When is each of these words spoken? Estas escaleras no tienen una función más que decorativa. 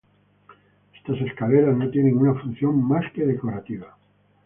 Estas 0.97 1.21
escaleras 1.21 1.77
no 1.77 1.87
tienen 1.91 2.17
una 2.17 2.33
función 2.41 2.83
más 2.87 3.03
que 3.13 3.23
decorativa. 3.23 3.95